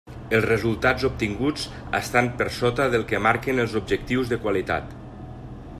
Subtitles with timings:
[0.35, 1.67] Els resultats obtinguts
[1.99, 4.97] estan per sota del que marquen els objectius de qualitat.